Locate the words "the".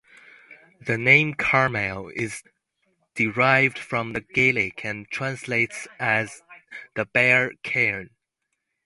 0.79-0.97, 6.95-7.05